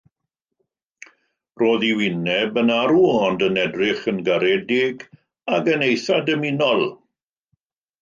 Roedd 1.61 1.85
ei 1.89 1.91
wyneb 1.99 2.57
yn 2.63 2.73
arw, 2.77 2.97
ond 3.27 3.45
yn 3.49 3.61
edrych 3.67 4.03
yn 4.15 4.25
garedig 4.31 5.07
ac 5.59 5.73
yn 5.77 5.89
eithaf 5.93 6.29
dymunol. 6.33 6.87